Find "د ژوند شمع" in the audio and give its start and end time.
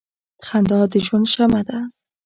0.91-1.61